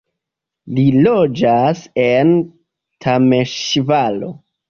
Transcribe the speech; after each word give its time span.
Li 0.77 0.85
loĝas 1.07 1.83
en 2.05 2.33
Temeŝvaro. 3.07 4.35